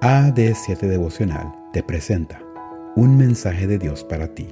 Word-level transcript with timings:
AD7 0.00 0.78
Devocional 0.78 1.54
te 1.74 1.82
presenta 1.82 2.40
Un 2.96 3.18
mensaje 3.18 3.66
de 3.66 3.76
Dios 3.76 4.02
para 4.02 4.28
ti, 4.28 4.48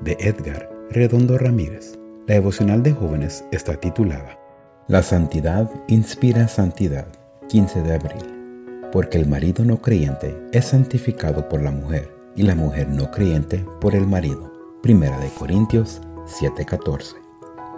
de 0.00 0.16
Edgar 0.20 0.70
Redondo 0.90 1.38
Ramírez. 1.38 1.98
La 2.28 2.34
devocional 2.34 2.84
de 2.84 2.92
jóvenes 2.92 3.44
está 3.50 3.74
titulada 3.74 4.38
La 4.86 5.02
santidad 5.02 5.68
inspira 5.88 6.46
santidad, 6.46 7.08
15 7.48 7.82
de 7.82 7.94
abril. 7.94 8.90
Porque 8.92 9.18
el 9.18 9.26
marido 9.26 9.64
no 9.64 9.82
creyente 9.82 10.40
es 10.52 10.66
santificado 10.66 11.48
por 11.48 11.62
la 11.62 11.72
mujer 11.72 12.08
y 12.36 12.44
la 12.44 12.54
mujer 12.54 12.88
no 12.88 13.10
creyente 13.10 13.66
por 13.80 13.96
el 13.96 14.06
marido. 14.06 14.52
Primera 14.84 15.18
de 15.18 15.30
Corintios 15.30 16.00
7:14. 16.26 17.16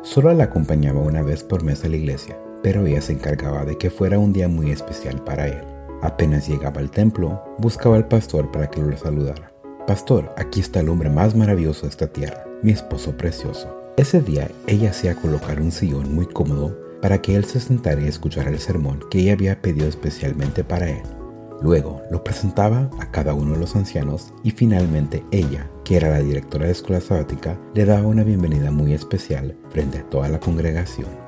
Solo 0.02 0.34
la 0.34 0.44
acompañaba 0.44 1.00
una 1.00 1.22
vez 1.22 1.42
por 1.42 1.64
mes 1.64 1.86
a 1.86 1.88
la 1.88 1.96
iglesia, 1.96 2.38
pero 2.62 2.84
ella 2.84 3.00
se 3.00 3.14
encargaba 3.14 3.64
de 3.64 3.78
que 3.78 3.88
fuera 3.88 4.18
un 4.18 4.34
día 4.34 4.48
muy 4.48 4.70
especial 4.70 5.24
para 5.24 5.48
él. 5.48 5.73
Apenas 6.04 6.46
llegaba 6.46 6.82
al 6.82 6.90
templo, 6.90 7.42
buscaba 7.56 7.96
al 7.96 8.06
pastor 8.06 8.52
para 8.52 8.68
que 8.68 8.78
lo 8.78 8.94
saludara. 8.94 9.50
Pastor, 9.86 10.34
aquí 10.36 10.60
está 10.60 10.80
el 10.80 10.90
hombre 10.90 11.08
más 11.08 11.34
maravilloso 11.34 11.82
de 11.82 11.88
esta 11.88 12.08
tierra, 12.08 12.44
mi 12.62 12.72
esposo 12.72 13.16
precioso. 13.16 13.74
Ese 13.96 14.20
día 14.20 14.50
ella 14.66 14.90
hacía 14.90 15.16
colocar 15.16 15.62
un 15.62 15.72
sillón 15.72 16.14
muy 16.14 16.26
cómodo 16.26 16.78
para 17.00 17.22
que 17.22 17.34
él 17.36 17.46
se 17.46 17.58
sentara 17.58 18.02
y 18.02 18.08
escuchara 18.08 18.50
el 18.50 18.58
sermón 18.58 19.00
que 19.10 19.20
ella 19.20 19.32
había 19.32 19.62
pedido 19.62 19.88
especialmente 19.88 20.62
para 20.62 20.90
él. 20.90 21.02
Luego 21.62 22.02
lo 22.10 22.22
presentaba 22.22 22.90
a 23.00 23.10
cada 23.10 23.32
uno 23.32 23.52
de 23.54 23.60
los 23.60 23.74
ancianos 23.74 24.34
y 24.42 24.50
finalmente 24.50 25.24
ella, 25.30 25.70
que 25.84 25.96
era 25.96 26.10
la 26.10 26.18
directora 26.18 26.66
de 26.66 26.72
escuela 26.72 27.00
sabática, 27.00 27.58
le 27.74 27.86
daba 27.86 28.06
una 28.06 28.24
bienvenida 28.24 28.70
muy 28.70 28.92
especial 28.92 29.56
frente 29.70 29.98
a 30.00 30.10
toda 30.10 30.28
la 30.28 30.38
congregación. 30.38 31.23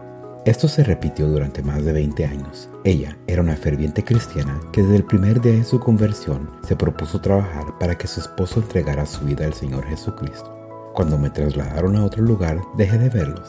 Esto 0.47 0.69
se 0.69 0.85
repitió 0.85 1.27
durante 1.27 1.61
más 1.65 1.85
de 1.85 1.93
20 1.93 2.25
años. 2.25 2.69
Ella 2.85 3.19
era 3.27 3.43
una 3.43 3.57
ferviente 3.57 4.05
cristiana 4.05 4.61
que 4.71 4.81
desde 4.81 4.95
el 4.95 5.05
primer 5.05 5.41
día 5.41 5.55
de 5.55 5.65
su 5.65 5.81
conversión 5.81 6.49
se 6.63 6.77
propuso 6.77 7.21
trabajar 7.21 7.77
para 7.81 7.99
que 7.99 8.07
su 8.07 8.21
esposo 8.21 8.61
entregara 8.61 9.07
su 9.07 9.25
vida 9.25 9.45
al 9.45 9.55
Señor 9.55 9.85
Jesucristo. 9.87 10.57
Cuando 10.95 11.19
me 11.19 11.31
trasladaron 11.31 11.97
a 11.97 12.05
otro 12.05 12.23
lugar, 12.23 12.61
dejé 12.77 12.97
de 12.97 13.09
verlos, 13.09 13.49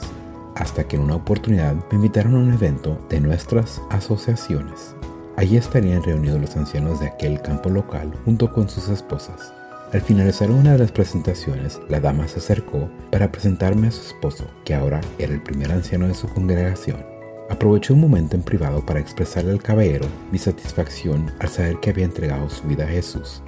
hasta 0.55 0.85
que 0.85 0.95
en 0.95 1.03
una 1.03 1.17
oportunidad 1.17 1.75
me 1.75 1.97
invitaron 1.97 2.33
a 2.33 2.39
un 2.39 2.51
evento 2.51 2.97
de 3.11 3.21
nuestras 3.21 3.79
asociaciones. 3.91 4.95
Allí 5.35 5.55
estarían 5.55 6.01
reunidos 6.01 6.41
los 6.41 6.57
ancianos 6.57 6.99
de 6.99 7.09
aquel 7.09 7.43
campo 7.43 7.69
local 7.69 8.11
junto 8.25 8.51
con 8.51 8.69
sus 8.69 8.89
esposas. 8.89 9.53
Al 9.93 10.01
finalizar 10.01 10.51
una 10.51 10.73
de 10.73 10.79
las 10.79 10.91
presentaciones, 10.91 11.79
la 11.87 12.01
dama 12.01 12.27
se 12.27 12.39
acercó 12.39 12.89
para 13.09 13.31
presentarme 13.31 13.87
a 13.87 13.91
su 13.91 14.01
esposo, 14.01 14.45
que 14.65 14.75
ahora 14.75 14.99
era 15.17 15.33
el 15.33 15.41
primer 15.41 15.71
anciano 15.71 16.07
de 16.07 16.13
su 16.13 16.27
congregación. 16.27 17.05
Aproveché 17.49 17.93
un 17.93 18.01
momento 18.01 18.35
en 18.35 18.43
privado 18.43 18.85
para 18.85 18.99
expresarle 18.99 19.51
al 19.51 19.63
caballero 19.63 20.05
mi 20.29 20.39
satisfacción 20.39 21.31
al 21.39 21.47
saber 21.47 21.79
que 21.79 21.91
había 21.91 22.03
entregado 22.03 22.49
su 22.49 22.67
vida 22.67 22.83
a 22.83 22.89
Jesús. 22.89 23.41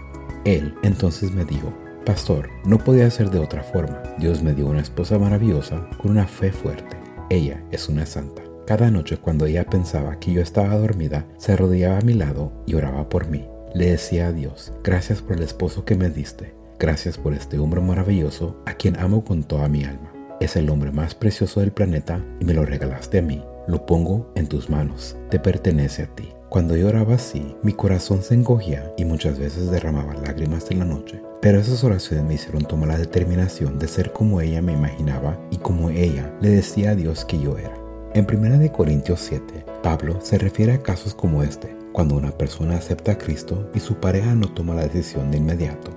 Él 0.46 0.74
entonces 0.82 1.34
me 1.34 1.44
dijo, 1.44 1.74
Pastor, 2.06 2.50
no 2.64 2.78
podía 2.78 3.12
ser 3.12 3.30
de 3.30 3.40
otra 3.40 3.62
forma. 3.62 4.02
Dios 4.18 4.42
me 4.42 4.54
dio 4.54 4.68
una 4.68 4.80
esposa 4.80 5.20
maravillosa 5.20 5.90
con 6.02 6.12
una 6.12 6.26
fe 6.26 6.54
fuerte. 6.54 6.96
Ella 7.30 7.62
es 7.72 7.90
una 7.90 8.06
santa. 8.06 8.42
Cada 8.66 8.90
noche 8.90 9.18
cuando 9.18 9.46
ella 9.46 9.66
pensaba 9.66 10.18
que 10.20 10.32
yo 10.32 10.42
estaba 10.42 10.78
dormida, 10.78 11.26
se 11.38 11.52
arrodillaba 11.52 11.98
a 11.98 12.02
mi 12.02 12.14
lado 12.14 12.54
y 12.66 12.76
oraba 12.76 13.10
por 13.10 13.28
mí. 13.28 13.46
Le 13.74 13.92
decía 13.92 14.28
a 14.28 14.32
Dios, 14.32 14.74
gracias 14.84 15.22
por 15.22 15.38
el 15.38 15.44
esposo 15.44 15.86
que 15.86 15.96
me 15.96 16.10
diste, 16.10 16.56
gracias 16.80 17.20
por 17.20 17.36
este 17.36 17.60
hombre 17.60 17.82
maravilloso 17.82 18.56
a 18.66 18.74
quien 18.74 18.98
amo 18.98 19.24
con 19.24 19.44
toda 19.44 19.68
mi 19.68 19.84
alma. 19.84 20.12
Es 20.40 20.56
el 20.56 20.72
hombre 20.72 20.92
más 20.92 21.14
precioso 21.14 21.60
del 21.60 21.72
planeta 21.72 22.26
y 22.40 22.46
me 22.46 22.56
lo 22.56 22.66
regalaste 22.66 23.20
a 23.20 23.22
mí. 23.22 23.44
Lo 23.68 23.86
pongo 23.86 24.32
en 24.36 24.48
tus 24.48 24.72
manos, 24.72 25.16
te 25.30 25.40
pertenece 25.40 26.02
a 26.02 26.08
ti. 26.08 26.30
Cuando 26.50 26.76
lloraba 26.76 27.14
así, 27.14 27.56
mi 27.62 27.74
corazón 27.74 28.24
se 28.24 28.34
encogía 28.34 28.92
y 28.98 29.06
muchas 29.06 29.38
veces 29.38 29.70
derramaba 29.70 30.16
lágrimas 30.16 30.72
en 30.72 30.80
la 30.80 30.86
noche. 30.86 31.22
Pero 31.40 31.60
esas 31.60 31.84
oraciones 31.84 32.26
me 32.26 32.34
hicieron 32.34 32.64
tomar 32.64 32.90
la 32.90 32.98
determinación 32.98 33.78
de 33.78 33.88
ser 33.88 34.12
como 34.14 34.42
ella 34.42 34.64
me 34.64 34.74
imaginaba 34.74 35.40
y 35.52 35.58
como 35.58 35.92
ella 35.92 36.34
le 36.42 36.50
decía 36.50 36.92
a 36.92 36.96
Dios 36.96 37.24
que 37.24 37.40
yo 37.40 37.60
era. 37.60 37.78
En 38.16 38.26
1 38.26 38.72
Corintios 38.72 39.20
7, 39.20 39.64
Pablo 39.84 40.20
se 40.22 40.40
refiere 40.40 40.74
a 40.74 40.82
casos 40.82 41.14
como 41.14 41.44
este, 41.44 41.79
cuando 41.94 42.16
una 42.16 42.32
persona 42.32 42.78
acepta 42.78 43.14
a 43.14 43.18
Cristo 43.18 43.70
y 43.74 43.80
su 43.80 43.96
pareja 43.96 44.36
no 44.36 44.48
toma 44.54 44.76
la 44.76 44.84
decisión 44.84 45.32
de 45.32 45.38
inmediato. 45.38 45.92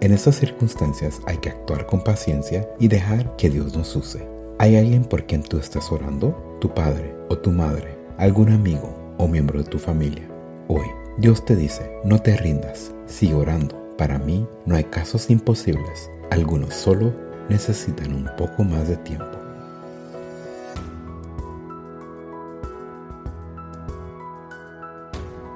En 0.00 0.12
estas 0.12 0.36
circunstancias 0.36 1.20
hay 1.26 1.38
que 1.38 1.50
actuar 1.50 1.86
con 1.86 2.04
paciencia 2.04 2.68
y 2.78 2.88
dejar 2.88 3.34
que 3.36 3.50
Dios 3.50 3.76
nos 3.76 3.94
use. 3.96 4.28
¿Hay 4.58 4.76
alguien 4.76 5.04
por 5.04 5.26
quien 5.26 5.42
tú 5.42 5.58
estás 5.58 5.90
orando? 5.90 6.58
¿Tu 6.60 6.72
padre 6.72 7.14
o 7.28 7.38
tu 7.38 7.50
madre? 7.50 7.96
¿Algún 8.16 8.50
amigo 8.50 8.94
o 9.18 9.26
miembro 9.26 9.62
de 9.62 9.68
tu 9.68 9.78
familia? 9.78 10.28
Hoy, 10.68 10.86
Dios 11.18 11.44
te 11.44 11.56
dice, 11.56 11.90
no 12.04 12.20
te 12.20 12.36
rindas, 12.36 12.92
sigue 13.06 13.34
orando. 13.34 13.76
Para 13.96 14.18
mí 14.18 14.46
no 14.66 14.76
hay 14.76 14.84
casos 14.84 15.30
imposibles, 15.30 16.10
algunos 16.30 16.74
solo 16.74 17.12
necesitan 17.48 18.14
un 18.14 18.28
poco 18.36 18.62
más 18.62 18.88
de 18.88 18.96
tiempo. 18.98 19.47